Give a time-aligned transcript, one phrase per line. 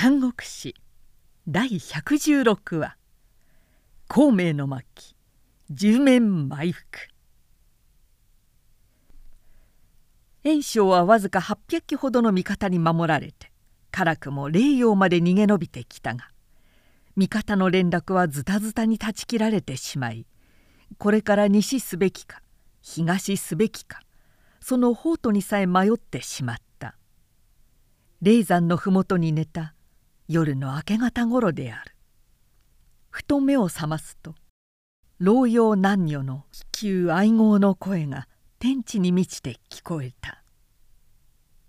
[0.00, 0.76] 三国志。
[1.48, 2.96] 第116話
[4.06, 5.16] 「孔明の巻
[5.70, 6.86] 十面埋伏」
[10.44, 13.50] 袁紹はわずか800機ほどの味方に守られて
[13.90, 16.30] 辛くも霊陽まで逃げ延びてきたが
[17.16, 20.28] 味方の連絡はズタズタに断ち切られてしまい
[20.98, 22.40] これから西すべきか
[22.82, 24.00] 東すべきか
[24.60, 26.94] その宝都にさえ迷ってしまった。
[28.22, 29.74] 霊山の麓に寝た
[30.28, 31.94] 夜の明け方ごろである。
[33.08, 34.34] ふと目を覚ますと
[35.18, 38.28] 老幼男女の旧愛号の声が
[38.58, 40.42] 天地に満ちて聞こえた。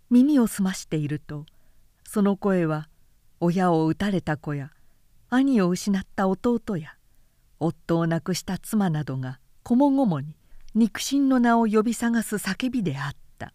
[0.09, 1.45] 耳を澄ましていると
[2.05, 2.89] その声は
[3.39, 4.71] 親を撃たれた子や
[5.29, 6.95] 兄を失った弟や
[7.59, 10.35] 夫を亡くした妻などがこもごもに
[10.75, 13.53] 肉親の名を呼び探す叫びであった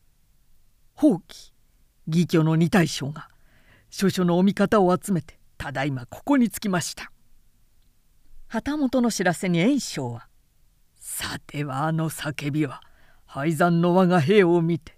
[0.94, 1.52] 「放棄
[2.08, 3.30] 義挙の二大将が
[3.90, 7.12] 諸々のお味方を集めてただいまここに着きました」
[8.48, 10.28] 旗本の知らせに袁紹は
[10.96, 12.80] 「さてはあの叫びは
[13.26, 14.94] 廃山の我が兵を見て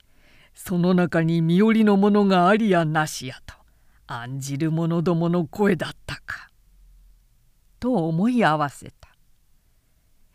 [0.55, 3.55] その中に身寄りの者がありやなしやと
[4.06, 6.50] 案じる者どもの声だったか」
[7.80, 9.08] と思い合わせた。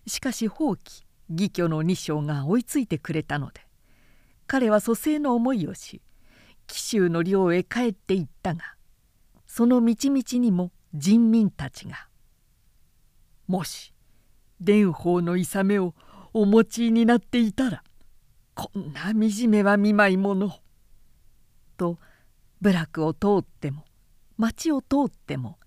[0.08, 3.62] しかし放棄義挙の二将が追いついてくれたので
[4.48, 6.02] 彼は蘇生の思いをし
[6.68, 8.76] 紀州の領へ帰っていったが
[9.46, 12.08] その道々にも人民たちが
[13.48, 13.94] 「もし
[14.60, 15.95] 蓮舫の諌めを
[16.34, 17.84] お持ちになっていたら
[18.54, 20.54] こんな惨めは見舞いもの」
[21.78, 21.98] と
[22.62, 23.86] 部落を通っても
[24.38, 25.58] 町を通っても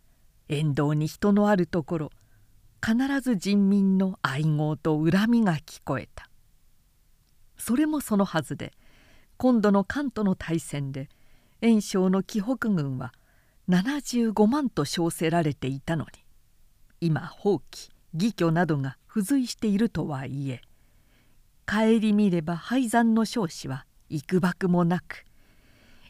[0.49, 2.13] 沿道に人のあるところ
[2.85, 6.31] 必ず人民の愛号と恨みが聞こえた。
[7.59, 8.73] それもそのはずで
[9.41, 11.09] 今度の関東の大戦で
[11.63, 13.15] 袁紹の紀北軍は
[13.71, 16.11] 75万と称せられていたのに
[17.01, 20.61] 今放棄義挙などが付随しているとはいえ
[21.67, 25.25] 顧みれば廃山の少子は幾ばくもなく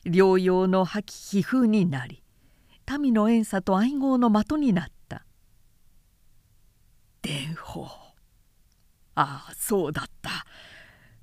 [0.04, 2.24] 療養の破棄皮膚になり
[2.98, 5.24] 民の怨嗟と愛号の的になった。
[7.22, 7.84] 蓮舫
[9.14, 10.44] ああそうだった。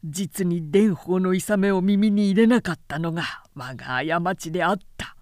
[0.03, 3.23] 実に蓮舫の諌めを耳に入れなかったのが
[3.55, 5.15] 我が過ちであった。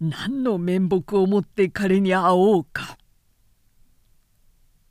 [0.00, 2.98] 何の面目をもって彼に会おうか。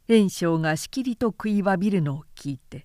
[0.08, 2.84] 袁紹がしきりと食いわびるのを聞いて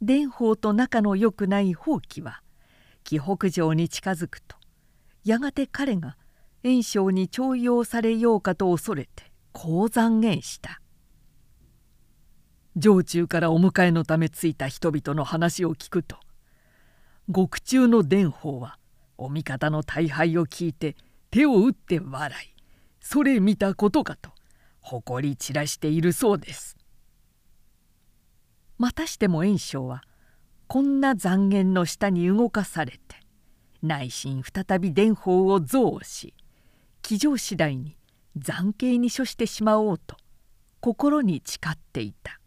[0.00, 2.42] 蓮舫と仲の良くない宝器は
[3.02, 4.56] 紀北城に近づくと
[5.24, 6.16] やがて彼が
[6.62, 10.80] 袁紹に重用されようかと恐れてこう残言した。
[12.80, 16.16] 城中からお迎えのため着いた人々の話を聞くと
[17.28, 18.78] 獄中の蓮舫は
[19.16, 20.96] お味方の大敗を聞いて
[21.30, 22.54] 手を打って笑い
[23.00, 24.30] それ見たことかと
[24.80, 26.76] 誇り散らしているそうです。
[28.76, 30.02] またしても袁紹は
[30.66, 32.98] こんな残言の下に動かされて
[33.82, 36.34] 内心再び蓮舫を憎悪し
[37.02, 37.96] 騎乗次第に
[38.36, 40.16] 残刑に処してしまおうと
[40.80, 42.40] 心に誓っていた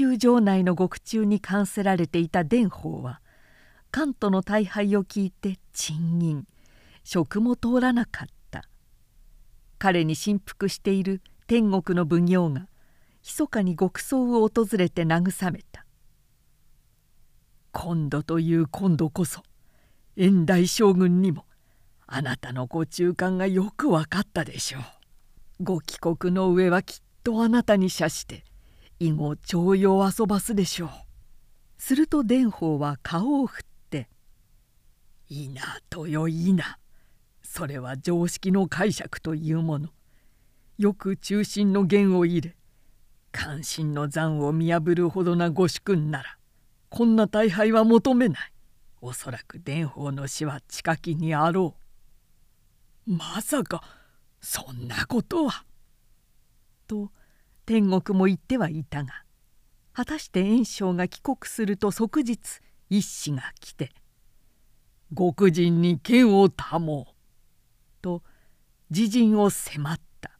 [0.00, 3.20] 州城内の獄中に監せられていた蓮舫は
[3.90, 6.46] 関東の大敗を聞いて賃金
[7.04, 8.64] 職も通らなかった。
[9.78, 12.66] 彼に振幅している天国の奉行が
[13.22, 15.84] 密かに極葬を訪れて慰めた。
[17.70, 19.42] 今度という今度こそ
[20.16, 21.44] 遠大将軍にも
[22.06, 24.82] あなたのご中間がよく分かったでしょう。
[25.60, 28.44] ご帰国の上はきっとあなたに謝して
[29.00, 30.90] 以後徴用遊ばすでしょう
[31.78, 34.10] すると蓮舫は顔を振って
[35.30, 36.78] 「いいな豊いいな。
[37.42, 39.88] それは常識の解釈というもの。
[40.76, 42.56] よく中心の弦を入れ
[43.32, 46.38] 関心の残を見破るほどなご主君なら
[46.90, 48.52] こんな大敗は求めない。
[49.00, 51.74] おそらく蓮舫の死は近きにあろ
[53.06, 53.12] う。
[53.14, 53.82] まさか
[54.42, 55.64] そんなことは。
[56.86, 57.10] と
[57.66, 59.24] 天国も言ってはいたが
[59.92, 63.92] 果たして袁紹が帰国すると即日一子が来て
[65.16, 67.14] 「極人に剣を保う」
[68.02, 68.22] と
[68.90, 70.32] 自陣を迫った。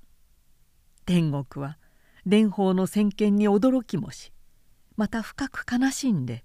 [1.06, 1.78] 天国は
[2.25, 4.32] 蓮舫の先見に驚きもし
[4.96, 6.44] また深く悲しんで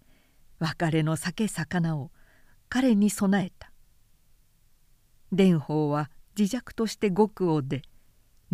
[0.60, 2.12] 別れの酒魚を
[2.70, 3.72] 彼に備えた。
[5.32, 7.82] 蓮舫は自弱として獄を出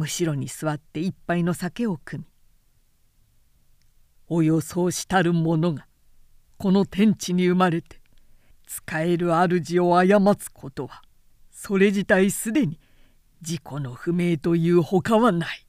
[0.02, 2.26] むしろに座って一杯の酒を汲み
[4.30, 5.86] およそしたる者が
[6.58, 8.02] この天地に生まれて
[8.66, 11.04] 使える主を過つことは
[11.52, 12.80] それ自体すでに
[13.44, 15.68] 自己の不明というほかはない。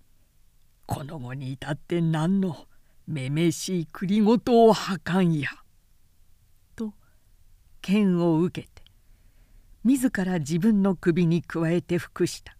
[0.87, 2.64] この後に至って何の
[3.06, 5.50] めめしい栗ごとをはかんや。
[6.75, 6.94] と
[7.82, 8.82] 剣を受けて
[9.84, 12.56] 自ら自分の首に加えて服した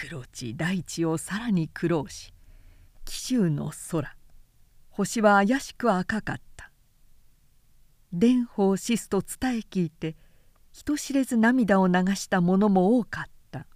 [0.00, 2.32] 黒地大地をさらに苦労し
[3.04, 4.14] 紀州の空
[4.90, 6.70] 星は怪しく赤かった。
[8.12, 10.14] 蓮舫シスと伝え聞いて
[10.72, 13.66] 人知れず涙を流した者も多かった。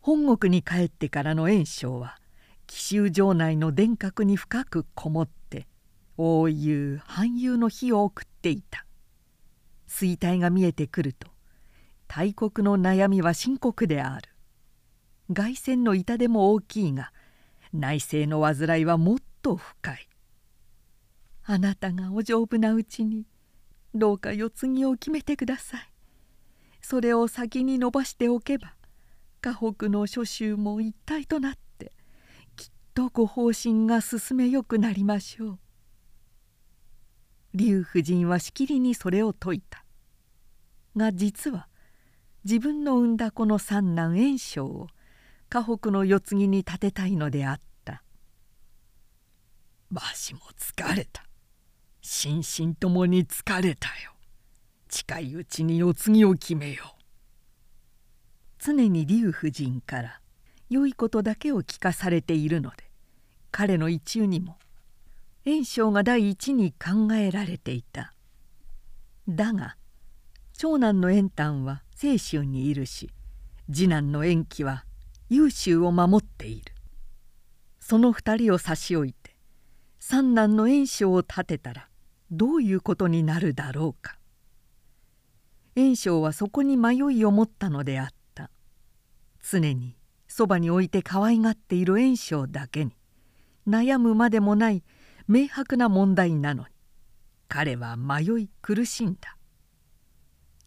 [0.00, 2.18] 本国に帰ってからの炎章は
[2.66, 5.68] 紀州城内の殿閣に深くこもって
[6.16, 8.84] 大遊繁遊の日を送っていた。
[9.88, 11.29] 衰退が見えてくると
[12.12, 14.28] 大国の悩みは深刻である。
[15.30, 17.12] 外戦の痛手も大きいが
[17.72, 20.08] 内政の患いはもっと深い。
[21.44, 23.26] あなたがお丈夫なうちに
[23.94, 25.88] どうか世継ぎを決めてください。
[26.82, 28.74] それを先に伸ばしておけば
[29.40, 31.92] 河北の諸州も一体となって
[32.56, 35.58] きっとご方針が進めよくなりましょう。
[37.54, 39.84] 劉夫人はしきりにそれを説いた。
[40.96, 41.69] が実は
[42.44, 44.86] 自分の産んだ子の三男炎章を
[45.48, 48.02] 河北の世継ぎに立てたいのであった。
[49.92, 51.24] わしも疲れた。
[52.00, 54.12] 心身ともに疲れたよ。
[54.88, 57.00] 近いうちに世継ぎを決めよう。
[58.58, 60.20] 常に劉夫人から
[60.68, 62.90] 良いことだけを聞かされているので
[63.50, 64.58] 彼の一中にも
[65.44, 68.12] 炎章が第一に考えられていた。
[69.28, 69.76] だが
[70.56, 73.10] 長男の円丹は清州にいるし
[73.70, 74.86] 次男の延期は
[75.28, 76.72] 優秀を守っている。
[77.78, 79.36] その二人を差し置いて
[79.98, 81.90] 三男の炎章を立てたら
[82.30, 84.16] どういうことになるだろうか。
[85.76, 88.50] 炎章はそこに迷いを持ったのであった。
[89.46, 89.94] 常に
[90.26, 92.92] そばに置いて可愛がっている炎章だけに
[93.68, 94.82] 悩むまでもない
[95.28, 96.68] 明白な問題なのに
[97.48, 99.36] 彼は迷い苦しんだ。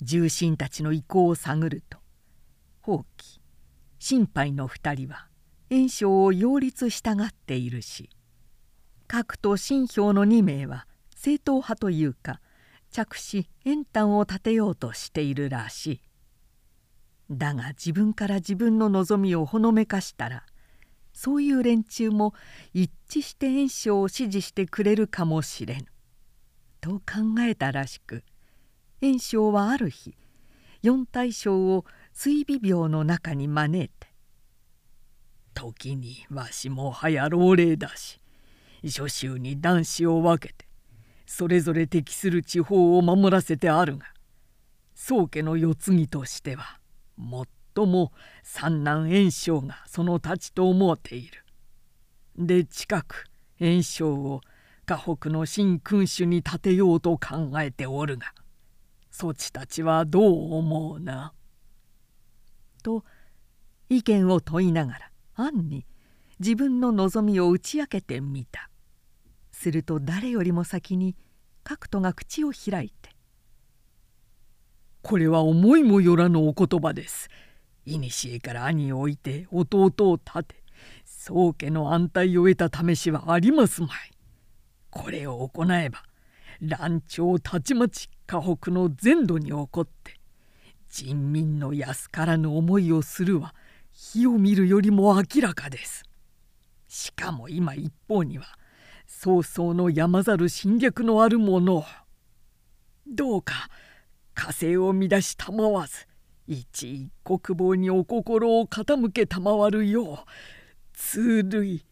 [0.03, 1.97] 重臣たちの意向を探ると
[2.81, 3.39] 放棄
[3.99, 5.27] 心配の二人は
[5.69, 8.09] 炎章を擁立したがっているし
[9.07, 12.41] 核と新兵の2名は正統派というか
[12.91, 16.01] 着手円丹を立てようとしているらしい。
[17.31, 20.45] だが自分から自分の望みをほのめかしたら
[21.13, 22.33] そういう連中も
[22.73, 25.85] 一致して炎章を支持してくれるかもしれぬ。
[26.81, 28.23] と考えたらしく
[29.03, 30.15] 炎章はある日
[30.81, 31.83] 四大将を
[32.13, 34.07] 水尾病の中に招いて
[35.53, 38.21] 「時にわしも早老齢だし
[38.85, 40.65] 諸州に男子を分けて
[41.25, 44.05] それぞれ適する地方を守らせてあるが
[44.95, 46.79] 宗家の世継ぎとしては
[47.75, 51.43] 最も三男炎章がその太刀と思っている。
[52.37, 53.25] で近く
[53.59, 54.41] 炎章を
[54.85, 58.33] 河北の新君主に立てようと考えておるが
[59.13, 61.33] そちたちはどう思うな?」
[62.81, 63.05] と
[63.87, 65.85] 意見を問いながら暗に
[66.39, 68.69] 自分の望みを打ち明けてみた
[69.51, 71.15] すると誰よりも先に
[71.63, 73.15] 角人が口を開いて
[75.03, 77.29] 「これは思いもよらぬお言葉です。
[77.85, 80.55] いにしえから兄を置いて弟を立て
[81.05, 83.91] 宗家の安泰を得た試しはありますまい。
[84.89, 86.03] これを行えば
[86.65, 90.15] 乱調たちまち河北の全土に起こって
[90.89, 93.53] 人民の安からぬ思いをするは
[93.91, 96.03] 火を見るよりも明らかです。
[96.87, 98.45] しかも今一方には
[99.05, 101.83] 曹操の山ざる侵略のある者
[103.05, 103.69] どうか
[104.33, 106.07] 火星を乱したまわず
[106.47, 110.17] 一一国防にお心を傾け賜るよう
[110.93, 111.85] 痛類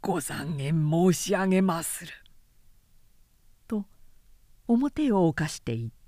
[0.00, 2.12] ご残念申し上げまする。
[4.68, 5.98] 表を犯していった。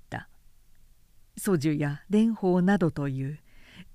[1.37, 3.39] 祖樹や蓮舫などという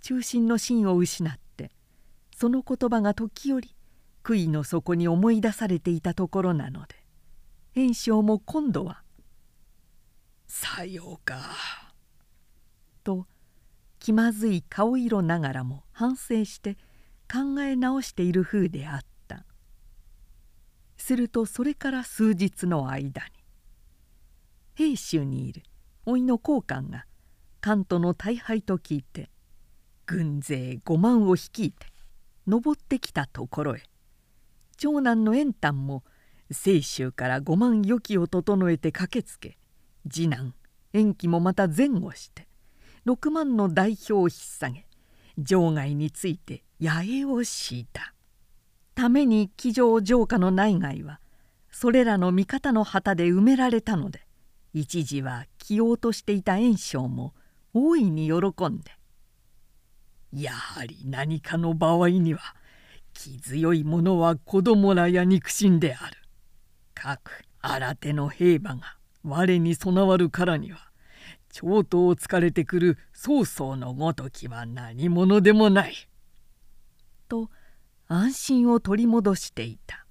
[0.00, 1.70] 中心の芯を失って
[2.36, 3.74] その言葉が時折
[4.22, 6.94] 杭の底に思い出されていたところなので
[7.74, 9.02] 炎章も今度は
[10.48, 11.40] 「さようか」
[13.04, 13.26] と
[13.98, 16.76] 気まずい顔色ながらも反省して
[17.32, 19.44] 考え直している風であった。
[20.96, 23.35] するとそれから数日の間に
[24.76, 25.62] 兵州にいる。
[26.08, 27.04] 甥の高官が
[27.60, 29.28] 関東の大敗と聞いて
[30.06, 31.86] 軍勢5万を率いて
[32.46, 33.82] 登ってきたところへ
[34.76, 36.04] 長男の円丹も
[36.54, 39.58] 清州から5万余機を整えて駆けつけ
[40.08, 40.54] 次男
[40.92, 42.46] 延期もまた前後して
[43.04, 44.86] 6万の代表を引っ提げ
[45.38, 48.14] 場外について野営を敷いた。
[48.94, 51.20] ために騎乗城下の内外は
[51.70, 54.25] それらの味方の旗で埋められたので
[54.78, 57.32] 一時は着ようとしていた袁紹も
[57.72, 58.90] 大いに喜んで
[60.34, 62.54] 「やはり何かの場合には
[63.14, 66.18] 気強い者は子供らや肉親である」
[66.92, 70.90] 各新手の兵馬が我に備わるからには
[71.50, 75.94] 長刀を疲れてくる曹操のごときは何者でもない。
[77.28, 77.50] と
[78.08, 80.04] 安心を取り戻していた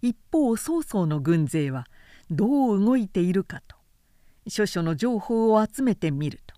[0.00, 1.86] 一方曹操の軍勢は
[2.30, 3.76] どう動いているかと。
[4.46, 6.54] 諸々の情報を集めてみると。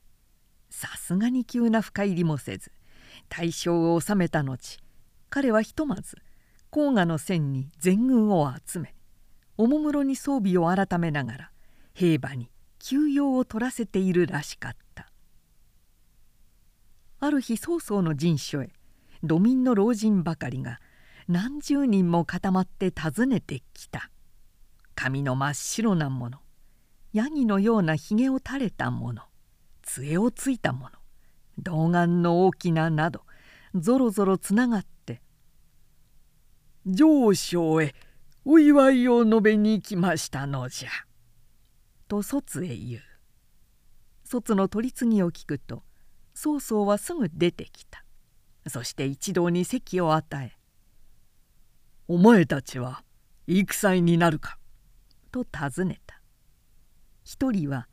[0.71, 2.71] さすがに急な深入りもせず
[3.29, 4.79] 大将を収めた後
[5.31, 6.19] 彼はひとまず
[6.71, 8.95] 黄河の線に全軍を集め
[9.57, 11.51] おもむろに装備を改めながら
[11.95, 15.11] 兵馬に休養を取らせているらしかった。
[17.21, 18.71] ある日曹操の陣所へ
[19.23, 20.79] 土民の老人ばかりが
[21.27, 24.11] 何十人も固まって訪ねてきた。
[24.97, 26.41] 髪の真っ白なもの
[27.13, 29.23] ヤギのようなひげを垂れたもの
[29.83, 30.91] 杖をついたもの
[31.59, 33.23] 童顔の大きななど
[33.75, 35.23] ぞろぞろつながって
[36.87, 37.95] 「上昇へ
[38.45, 40.91] お祝いを述べに来ましたのじゃ」
[42.09, 43.03] と卒へ言う
[44.25, 45.85] 卒の取り次ぎを聞くと
[46.35, 48.05] 曹操はすぐ出てきた
[48.67, 50.57] そして一同に席を与え
[52.09, 53.05] 「お前たちは
[53.47, 54.59] 戦になるか?」
[55.27, 56.21] と尋ねた。
[57.25, 57.89] 一人は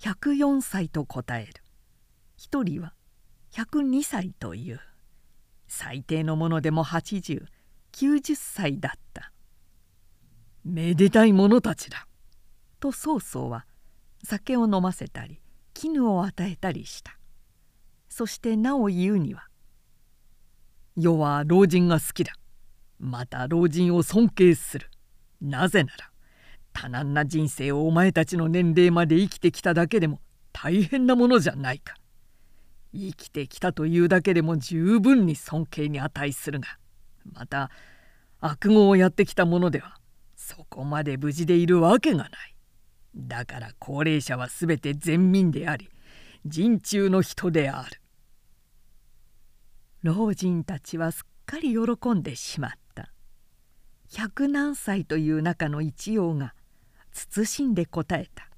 [0.00, 1.52] 104歳と答える。
[2.36, 2.94] 一人は
[3.52, 4.80] 102歳という。
[5.66, 9.32] 最低のものでも8090歳だった。
[10.64, 12.06] めでたい者たちだ。
[12.80, 13.66] と曹操は
[14.22, 15.40] 酒を飲ませたり
[15.74, 17.18] 絹を与えたりした。
[18.08, 19.48] そしてなお言うには
[20.96, 22.32] 「世は老人が好きだ。
[22.98, 24.90] また老人を尊敬する。
[25.40, 26.10] なぜなら
[26.80, 30.20] 多難な人生をお前たちの年齢まで生きてきただけでも
[30.52, 31.96] 大変なものじゃないか。
[32.94, 36.68] 生きてきたというだけでも十分に尊敬に値するが
[37.32, 37.70] また
[38.40, 39.96] 悪語をやってきたものでは
[40.36, 42.30] そこまで無事でいるわけがない。
[43.16, 45.88] だから高齢者は全て善民であり
[46.44, 48.00] 人中の人である。
[50.04, 53.12] 老人たちはすっかり喜んでしまった。
[54.10, 56.54] 百何歳という中の一葉が
[57.26, 58.48] 慎んで答えた。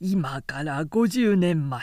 [0.00, 1.82] 今から50年前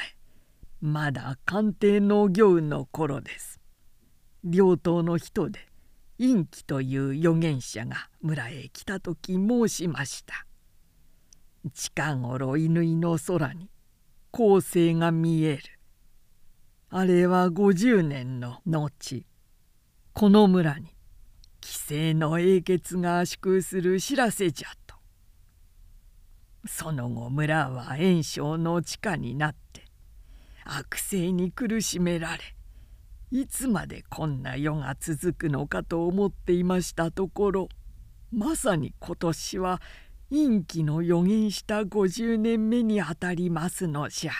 [0.81, 3.59] まだ官邸農業の頃です。
[4.43, 5.67] 両党の人で
[6.19, 10.45] 陰気という預言者が村へ来た時申しました。
[11.73, 13.69] 近頃乾の空に
[14.33, 15.63] 光星が見える。
[16.89, 19.25] あれは50年の後。
[20.13, 20.95] この村に
[21.63, 24.80] 規制の英傑が祝する知らせじゃと。
[26.65, 29.85] その後村は炎症の地下になって
[30.63, 32.55] 悪性に苦しめられ
[33.31, 37.69] いつまでこんな世が続くのかと思っていましたところ
[38.31, 39.81] まさに今年は
[40.29, 44.33] 陰気の予言した50年目にあたりますのじゃ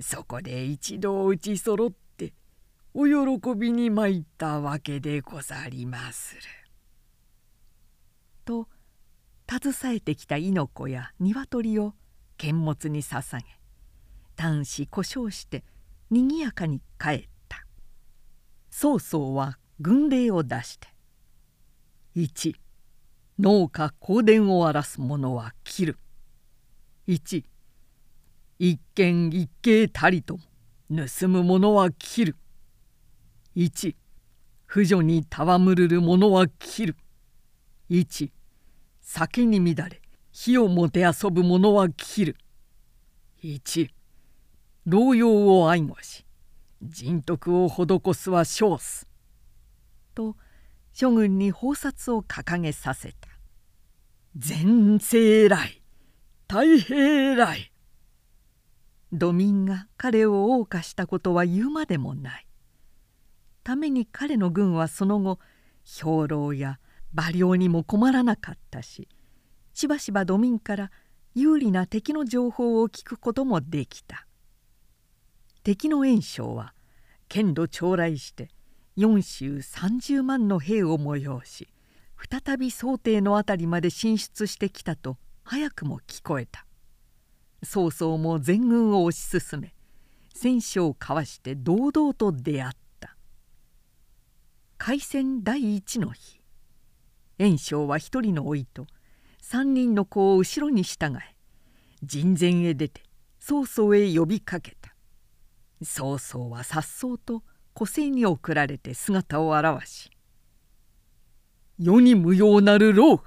[0.00, 2.32] そこで一度打ちそろって
[2.94, 6.42] お喜びに参ったわけでござりまする。
[8.44, 8.66] と
[9.50, 11.94] 携えてきた猪子や鶏を
[12.36, 13.44] 剣物に捧げ
[14.36, 15.64] 男子故障して
[16.10, 17.64] にぎやかに帰った。
[18.70, 20.88] 曹操は軍令を出して
[22.14, 22.54] 1
[23.38, 25.98] 農家香典を荒らす者は切る。
[27.06, 27.44] 1
[28.58, 30.42] 一軒一軒たりとも
[30.90, 32.36] 盗む者は切る。
[33.56, 33.94] 1
[34.66, 36.96] 婦女に戯るる者は切る。
[37.90, 38.30] 1
[39.10, 42.36] 酒に乱れ火をもてあそぶ者は切る。
[43.42, 43.88] 1
[44.84, 46.26] 老用を愛護し
[46.82, 49.08] 人徳を施すは少す」
[50.14, 50.36] と
[50.92, 53.30] 諸軍に宝札を掲げさせた。
[54.36, 55.82] 全世偉い
[56.46, 57.72] 太平偉い
[59.10, 62.46] 土民が彼を謳歌したことは言うまでもない。
[63.64, 65.38] ために彼の軍はその後
[65.82, 66.78] 兵糧や
[67.14, 69.08] 馬猟にも困らなかったし
[69.74, 70.90] しばしば土民から
[71.34, 74.26] 有利な敵の情報を聞くこともできた。
[75.62, 76.74] 敵の袁紹は
[77.28, 78.48] 剣路長来して
[78.96, 81.68] 四州30万の兵を催し
[82.16, 86.66] 再び想定の辺りまで進出してきたと早くも聞こえた。
[87.62, 89.74] 曹操も全軍を推し進め
[90.34, 93.16] 戦勝を交わして堂々と出会った。
[94.76, 96.37] 開戦第一の日。
[97.38, 98.86] 袁紹は一人の老いと
[99.40, 101.36] 三人の子を後ろに従え
[102.02, 103.02] 陣前へ出て
[103.38, 104.94] 曹操へ呼びかけた
[105.82, 107.42] 曹操はさっそうと
[107.74, 110.10] 湖西に送られて姿を現し
[111.78, 113.22] 「世に無用なる老夫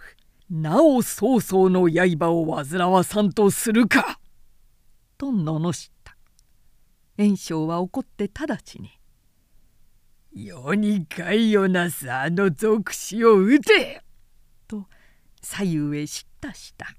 [0.49, 4.19] なお曹操の刃を煩わさんとするか!」
[5.17, 6.17] と罵った
[7.17, 8.89] 袁紹は怒って直ちに
[10.33, 14.03] 「世に害をなすあの賊子を撃て!」
[14.67, 14.87] と
[15.41, 16.95] 左右へ叱咤した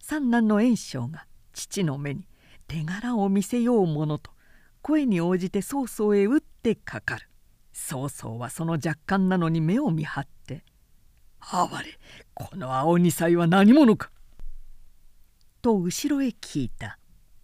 [0.00, 2.26] 三男の袁紹が父の目に
[2.66, 4.30] 手柄を見せようものと
[4.82, 7.28] 声に応じて曹操へ打ってかかる
[7.72, 10.64] 曹操はその若干なのに目を見張って
[11.40, 11.98] 「哀れ
[12.34, 14.10] この青二歳は何者か?」
[15.62, 16.98] と後ろへ聞いた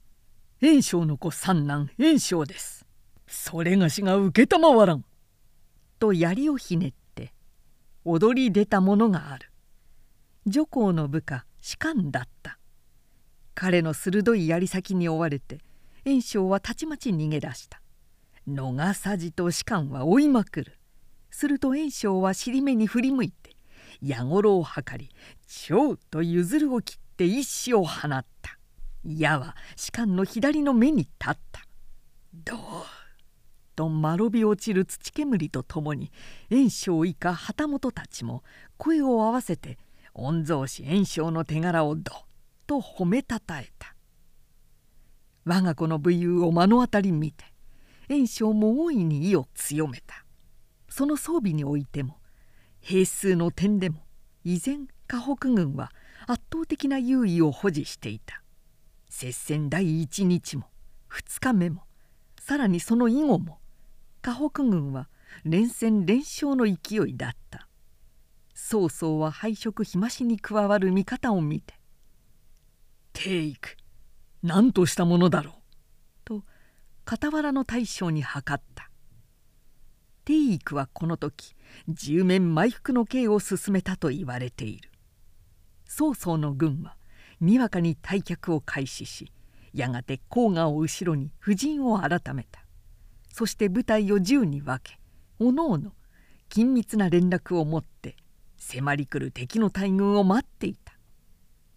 [0.61, 2.84] 「袁紹の子三男袁紹です」
[3.27, 5.05] 「それがしが承らん」
[5.99, 7.33] と槍をひねって
[8.05, 9.51] 踊り出たものがある。
[10.47, 12.59] 女皇の部下士官だった。
[13.55, 15.61] 彼の鋭い槍先に追われて
[16.05, 17.81] 袁紹はたちまち逃げ出した。
[18.47, 20.79] 野がさじと士官は追いまくる。
[21.31, 23.57] すると袁紹は尻目に振り向いて
[24.03, 25.11] 矢頃を測り
[25.47, 28.59] 蝶と譲るを切って一矢を放った。
[29.05, 31.63] 矢は士官の左の目に立った。
[32.35, 32.59] どう
[33.75, 36.11] とまろび落ちる土煙とともに
[36.51, 38.43] 袁紹以下旗本たちも
[38.77, 39.79] 声を合わせて
[40.15, 42.25] 御曹司袁紹の手柄をどっ
[42.67, 43.95] と褒めたたえた。
[45.45, 47.45] 我が子の武勇を目の当たり見て
[48.09, 50.25] 袁紹も大いに意を強めた。
[50.89, 52.19] その装備においても
[52.81, 54.05] 兵数の点でも
[54.45, 55.91] 依然河北軍は
[56.27, 58.43] 圧倒的な優位を保持していた。
[59.09, 60.65] 接戦第一日も
[61.11, 61.83] 2日目も
[62.41, 63.59] さらにその以後も
[64.33, 65.09] 河北軍は
[65.45, 67.69] 連戦連勝の勢いだった。
[68.55, 71.75] 曹操は敗色日増しに加わる味方を見て
[73.13, 73.77] 「帝育
[74.43, 75.55] 何としたものだろう」
[76.25, 76.45] と
[77.05, 78.91] 傍らの大将に諮った
[80.25, 81.55] 帝育はこの時
[81.89, 84.91] 十面埋伏の刑を進めたと言われている
[85.85, 86.97] 曹操の軍は
[87.41, 89.31] にわかに退却を開始し
[89.75, 92.64] やがて黄河を後ろに布陣を改めた。
[93.37, 94.97] そして部隊を10に分け
[95.41, 95.91] おのおの
[96.49, 98.15] 緊密な連絡を持って
[98.59, 100.95] 迫り来る敵の大軍を待っていた。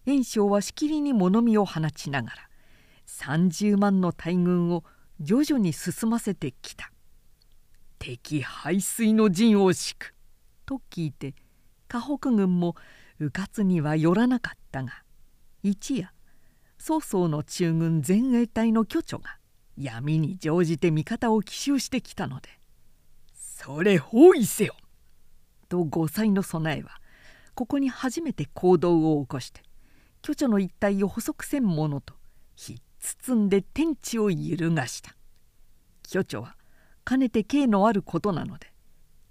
[0.06, 2.36] 袁紹はしきりに物見を放ちながら
[3.08, 4.84] 30万の大軍を
[5.20, 6.92] 徐々に進ませてきた。
[7.98, 10.14] 敵排水の陣を敷く
[10.64, 11.34] と聞いて
[11.88, 12.76] 河北軍も
[13.18, 14.92] 迂闊には寄らなかったが
[15.64, 16.14] 一夜
[16.78, 19.40] 曹操の中軍前衛隊の巨著が
[19.78, 22.50] 闇に乗じて味方を奇襲してきたので
[23.34, 24.76] 「それ包囲せよ!」
[25.70, 27.02] と5歳の備えは
[27.54, 29.62] ここに初めて行動を起こして
[30.22, 32.16] 巨著の一帯を捕捉せんものと
[32.56, 35.16] ひっ包んで天地を揺るがした
[36.04, 36.56] 巨著は
[37.04, 38.72] かねて刑のあることなので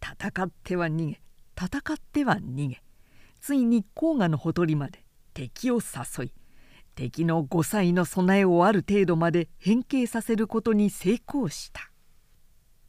[0.00, 1.20] 戦っては逃げ
[1.56, 2.82] 戦っては逃げ
[3.40, 5.04] ついに黄河のほとりまで
[5.34, 6.32] 敵を誘い
[6.96, 11.92] 敵の5歳の備えをある程度まで変形させることに成功した。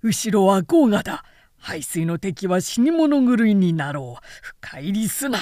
[0.01, 1.23] 後ろは黄河だ。
[1.57, 4.25] 排水の敵は死に物狂いになろう。
[4.61, 5.39] 深入りすな」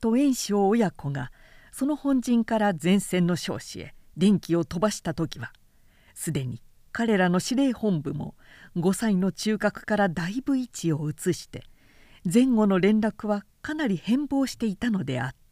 [0.00, 1.32] と袁紹親子が
[1.72, 5.52] その本陣から前線の少子へ電気を飛ばした時は
[6.14, 6.60] すでに
[6.92, 8.34] 彼らの司令本部も
[8.76, 11.64] 5歳の中核からだいぶ位置を移して
[12.30, 15.47] 前後の連絡はかなり変貌していたのであった。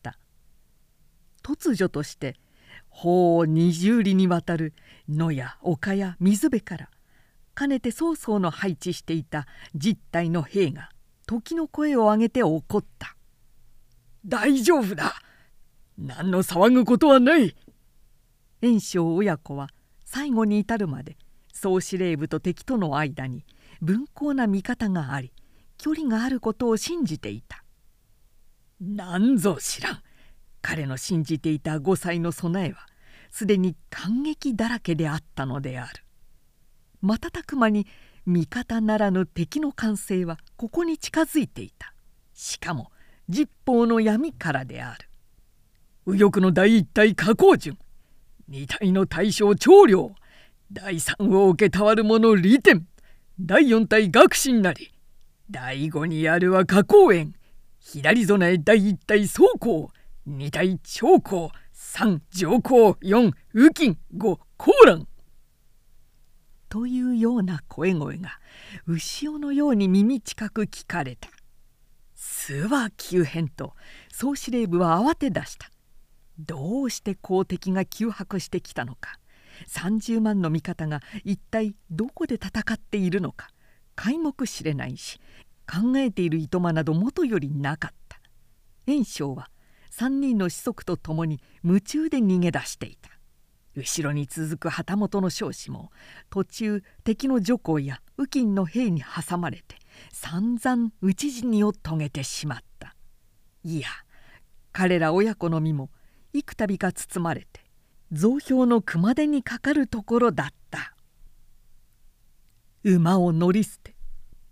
[1.47, 2.35] 突如として
[2.89, 4.75] 法を二十里にわたる
[5.09, 6.91] 野や丘や水辺から
[7.55, 10.91] かねて曹操の配置していた実体の兵が
[11.25, 13.17] 時の声を上げて怒った
[14.27, 15.15] 「大丈夫だ。
[15.97, 17.55] 何の騒ぐことはない」
[18.61, 19.71] 袁紹親子は
[20.05, 21.17] 最後に至るまで
[21.53, 23.45] 総司令部と敵との間に
[23.81, 25.33] 分厚な見方があり
[25.79, 27.63] 距離があることを信じていた。
[28.81, 30.03] なんぞ知らん。
[30.67, 32.89] 彼の信じていた5歳の備えは
[33.31, 36.03] すでに感激だらけであったのである。
[37.03, 37.87] 瞬く間に
[38.27, 41.95] 味方ならぬ敵の完成はここに近づいていた
[42.35, 42.91] しかも
[43.29, 45.09] 十方の闇からである
[46.05, 47.79] 右翼の第一体加工順
[48.49, 50.17] 二体の大将長領
[50.73, 52.89] 第三を承る者利天
[53.39, 54.93] 第四体学心なり
[55.49, 57.35] 第五にあるは花公園
[57.79, 59.91] 左備え第一体走行
[60.27, 65.07] 二体長行三上行四雨金五高蘭
[66.69, 68.39] というような声声が
[68.87, 71.29] 牛尾のように耳近く聞かれた。
[72.15, 73.75] 巣は急変と
[74.13, 75.71] 総司令部は慌て出した。
[76.39, 79.19] どうして公敵が急迫してきたのか
[79.69, 83.49] 30万の味方が一体どこで戦っているのか
[83.97, 85.19] 皆目知れないし
[85.67, 88.21] 考えているいとまなどもとよりなかった
[88.87, 89.49] 袁紹は
[89.99, 93.09] 3人の子息と共に夢中で逃げ出していた。
[93.75, 95.91] 後ろに続く旗本の将士も
[96.29, 99.77] 途中敵の女皇や右近の兵に挟まれて
[100.13, 102.95] 散々討ち死にを遂げてしまった。
[103.65, 103.89] いや
[104.73, 105.91] 彼ら親子の身も
[106.35, 107.63] 幾度か包まれて
[108.13, 110.95] 増票の熊手にかかるところだった。
[112.85, 113.97] 馬を乗り捨て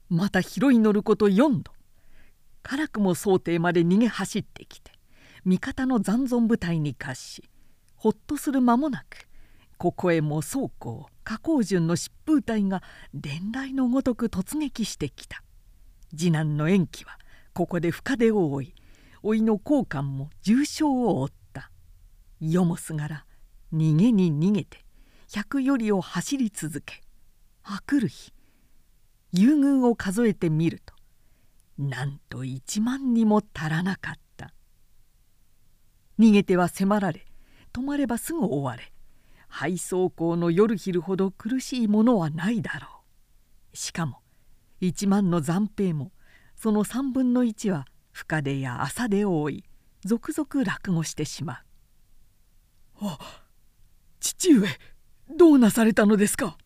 [0.09, 1.71] また広い乗ること4度。
[2.63, 4.94] 辛くも想定まで逃げ走ってきて
[5.45, 7.45] 味方の残存部隊に貸し
[7.97, 9.29] ほっとする間もなく
[9.77, 15.43] ここへも倉庫加工順の疾風隊が伝来のごとく突撃してきた。
[16.17, 17.19] 次男の延期は
[17.55, 18.75] ここで深手を負い
[19.23, 21.71] 甥の交換も重傷を負った。
[22.41, 23.27] 世もすがら
[23.73, 24.85] 逃げに逃げて
[25.33, 27.01] 百よりを走り続け
[27.63, 28.33] あくる日
[29.33, 30.95] 優遇を数えてみると
[31.79, 34.24] なんと1万にも足らなかった。
[36.19, 37.27] 逃げては迫られ
[37.73, 38.93] 止まればすぐ追われ
[39.49, 42.89] 配送校の夜昼ほど苦しいものはないだろ
[43.73, 43.77] う。
[43.77, 44.19] しかも
[44.81, 46.13] 1万の残兵も
[46.57, 49.65] その3分の1は深手や朝出を追い
[50.05, 53.07] 続々落語してしまう。
[53.07, 53.19] あ
[54.21, 54.69] 父上
[55.31, 56.57] どうなされたのですか？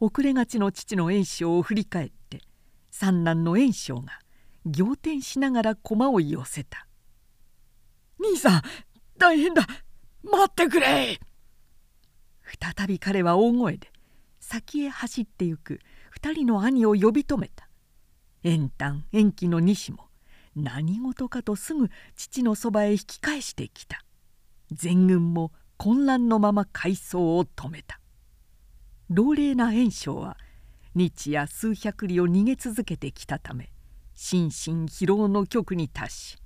[0.00, 2.40] 遅れがちの父の炎章を振り返って
[2.90, 4.18] 三男の炎章が
[4.64, 6.86] 仰天しながら駒を寄せた
[8.18, 8.62] 「兄さん
[9.18, 9.66] 大変だ。
[10.22, 11.20] 待ってくれ!」
[12.76, 13.92] 再び彼は大声で
[14.40, 17.68] 先へ走ってゆく二人の兄を呼び止めた。
[18.42, 20.08] 延短延期の西も
[20.54, 24.04] 何事かとすぐ父のそばへ引き返してきた。
[24.70, 28.00] 全軍も混乱のまま回想を止めた。
[29.10, 30.36] 老齢な袁紹は
[30.94, 33.70] 日夜数百里を逃げ続けてきたため
[34.14, 34.50] 心身
[34.88, 36.38] 疲労の極に達し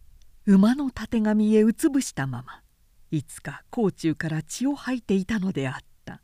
[0.50, 2.62] 馬のたてがみへうつぶしたまま
[3.10, 5.74] いつか甲冑から血を吐いていたのであっ
[6.06, 6.22] た。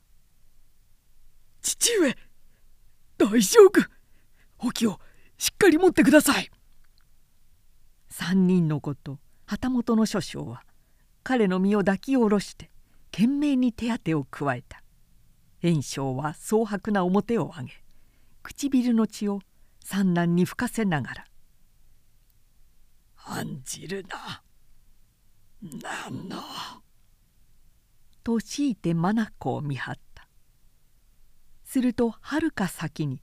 [1.60, 2.16] 父上
[3.18, 3.84] 大将軍
[4.56, 4.98] 補給を
[5.37, 6.50] しっかり持ってください。
[8.08, 10.62] 三人の子と旗本の諸将は
[11.22, 12.70] 彼の身を抱き下ろして
[13.12, 14.82] 懸命に手当てを加えた。
[15.60, 17.72] 炎章は蒼白な面を上げ
[18.42, 19.40] 唇の血を
[19.84, 21.24] 三男に吹かせながら
[23.26, 24.42] 「案じるな。
[25.62, 26.42] なんの」
[28.22, 30.28] と強いて眼を見張った。
[31.64, 33.22] するとはるか先に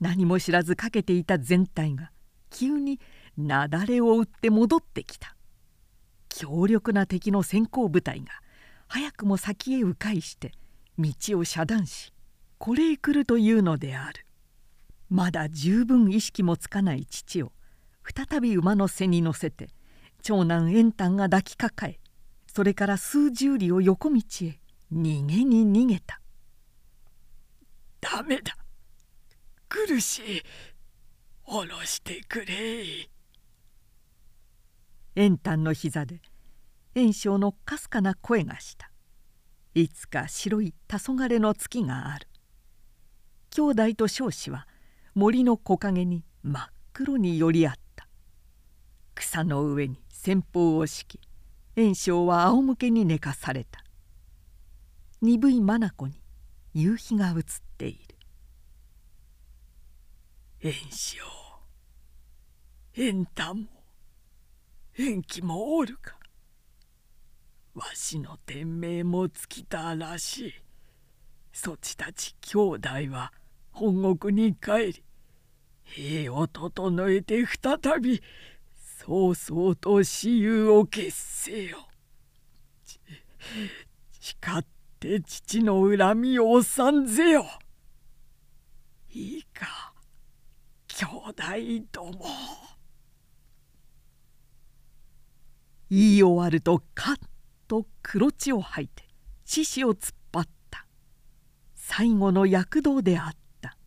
[0.00, 2.12] 何も知らずかけていた全体が
[2.50, 3.00] 急に
[3.36, 5.36] 雪崩を打って戻ってきた。
[6.28, 8.26] 強力な敵の先行部隊が
[8.86, 10.52] 早くも先へ迂回して
[10.98, 12.12] 道を遮断し
[12.58, 14.26] これへ来るというのである。
[15.08, 17.52] まだ十分意識もつかない父を
[18.14, 19.68] 再び馬の背に乗せて
[20.22, 21.98] 長男円丹が抱きかかえ
[22.52, 24.20] それから数十里を横道へ
[24.92, 26.20] 逃げに逃げた
[28.00, 28.56] 「ダメだ。
[29.68, 30.42] 苦しい。
[31.44, 33.08] 下ろしてくれ」
[35.16, 36.20] 円丹の膝で
[36.94, 38.90] 炎章のかすかな声がした。
[39.74, 42.26] いつか白い黄昏の月がある。
[43.50, 44.66] 兄弟と少子は
[45.14, 47.87] 森の木陰に真っ黒に寄り合った。
[49.18, 51.20] 草の上に先方を敷き
[51.76, 53.84] 炎章は仰向けに寝かされた。
[55.20, 56.22] 鈍い眼に
[56.72, 57.44] 夕日が映っ
[57.76, 58.14] ている。
[60.62, 61.24] 炎章
[62.96, 63.66] 炎太も
[64.96, 66.16] 延期もおるか。
[67.74, 70.54] わしの天命も尽きたらしい。
[71.52, 73.32] そちたち兄弟は
[73.72, 75.04] 本国に帰り
[75.82, 78.22] 兵を整えて再び
[79.00, 81.78] 早々と私有を決せよ
[84.20, 84.64] 誓っ
[84.98, 87.46] て父の恨みを収んぜよ
[89.10, 89.94] いいか
[90.88, 92.24] 兄弟ども
[95.88, 97.20] 言い終わるとカッ
[97.68, 99.04] と黒血を吐いて
[99.44, 100.86] 獅子を突っ張った
[101.76, 103.28] 最後の躍動であ。
[103.28, 103.78] った。。。。。。。。。。。。。。。。。。。。。。。。。。。。。。。。。。。。。。。。。。。。。。。。。。。。。。。。。。。。。。。。。。。。。。。。。。。。。。。。。。。。。。。。。。。。。。。。。。。。。。。。。。。。。。。。。。。。。。。。。。。。。。。。。。。。。。。。。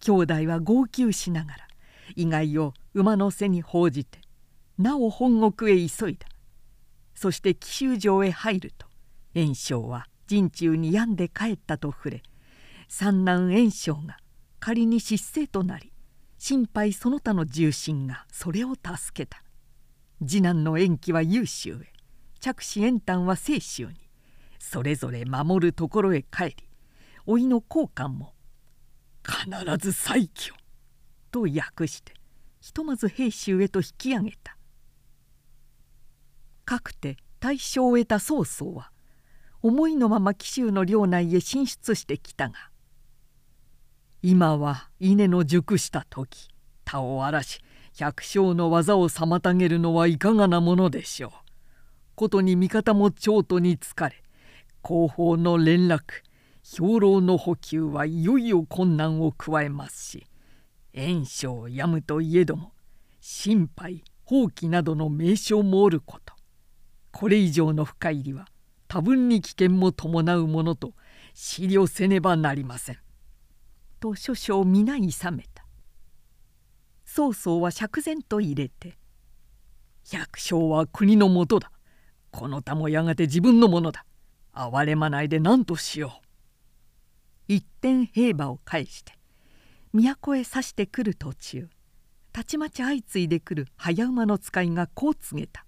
[0.00, 1.68] 兄弟は号泣しながら
[2.14, 4.20] 意外を馬の背に報じて
[4.78, 6.26] なお本国へ急いだ。
[7.14, 8.86] そして紀州城へ入ると
[9.34, 12.22] 袁紹は陣中に病んで帰ったと触れ
[12.88, 14.18] 三男袁紹が
[14.60, 15.92] 仮に失勢となり
[16.38, 19.42] 心配その他の重臣がそれを助けた。
[20.20, 21.92] 次男の延期は優秀へ。
[22.40, 24.08] 着手延旦は清州に。
[24.58, 26.56] それぞれ守るところへ帰り
[27.26, 28.34] 甥の交換も
[29.24, 30.54] 「必ず再起を」
[31.30, 32.12] と訳して
[32.68, 34.54] ひとまず兵州へと引き上げた
[36.66, 38.90] かくて大勝を得た曹操は
[39.62, 42.68] 思いのまま紀州の領内へ進出してきたが
[44.20, 46.50] 今は稲の熟した時
[46.84, 47.62] 田を荒らし
[47.96, 51.30] 百姓の技を妨げるのはいかがなものでしょう。
[52.16, 54.22] ことに味方も長途に疲れ
[54.82, 56.02] 後方の連絡
[56.62, 60.26] 兵糧の補給はいよいよ困難を加えますし
[60.94, 62.72] 炎症やむといえども
[63.20, 66.34] 心配放棄などの名称もおること。
[67.10, 68.46] これ以上の深入りは
[68.86, 72.98] 多分に危険も伴うものと思慮せねばなりません。
[74.00, 75.64] と諸々皆勇めた。
[77.04, 78.98] 曹操は釈然と入れて
[80.10, 81.72] 「百姓は国のもとだ。
[82.30, 84.04] この他もやがて自分のものだ。
[84.52, 86.26] 哀れまないで何としよう」
[87.48, 89.17] 一点兵馬を返して
[89.92, 91.68] 都へ指してくる途中
[92.32, 95.64] たちまち相次いでくる早馬の使いがこう告げた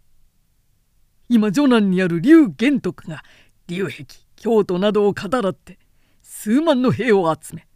[1.29, 3.23] 「今城南にある劉玄徳が
[3.67, 4.07] 竜壁
[4.37, 5.79] 京都などを語らって
[6.23, 7.67] 数万の兵を集め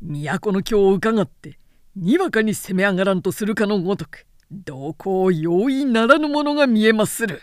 [0.00, 1.58] 都の京を伺って
[1.96, 7.42] にわかに攻め上がらんとするかのごとくどこを容易ならぬものが見えまする。